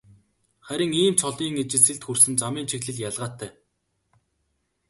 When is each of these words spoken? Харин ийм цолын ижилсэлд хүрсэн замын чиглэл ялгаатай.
Харин 0.67 0.91
ийм 1.01 1.13
цолын 1.21 1.59
ижилсэлд 1.61 2.01
хүрсэн 2.05 2.33
замын 2.41 2.65
чиглэл 2.69 3.03
ялгаатай. 3.09 3.51